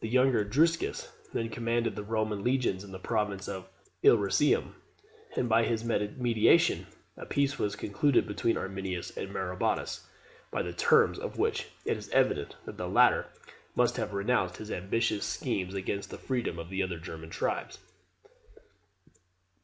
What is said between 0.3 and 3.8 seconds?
Drusus then commanded the Roman legions in the province of